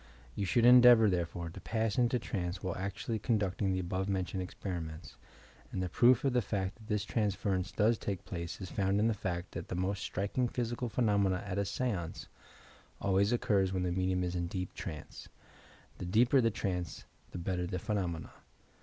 You 0.33 0.45
should 0.47 0.65
endeavour, 0.65 1.07
therefore, 1.11 1.51
to 1.51 1.61
pass 1.61 1.95
into 1.99 2.17
trance 2.17 2.63
while 2.63 2.75
actually 2.75 3.19
conducting 3.19 3.71
the 3.71 3.77
above 3.77 4.09
mentioned 4.09 4.41
experiments, 4.41 5.15
and 5.71 5.83
the 5.83 5.89
proof 5.89 6.23
of 6.25 6.33
the 6.33 6.41
fact 6.41 6.77
that 6.77 6.87
this 6.87 7.05
transference 7.05 7.71
does 7.71 7.99
take 7.99 8.25
place 8.25 8.59
is 8.59 8.71
found 8.71 8.99
in 8.99 9.07
the 9.07 9.13
fact 9.13 9.51
that 9.51 9.67
the 9.67 9.75
most 9.75 10.01
striking 10.01 10.47
physical 10.47 10.89
phenomena 10.89 11.43
at 11.45 11.59
a 11.59 11.65
seance 11.65 12.27
always 12.99 13.31
occur 13.31 13.63
when 13.67 13.83
the 13.83 13.91
medimn 13.91 14.23
it 14.23 14.33
in 14.33 14.47
deep 14.47 14.73
trance. 14.73 15.29
The 15.99 16.05
deeper 16.05 16.41
the 16.41 16.49
trance, 16.49 17.05
the 17.29 17.37
better 17.37 17.67
the 17.67 17.77
phenomena! 17.77 18.31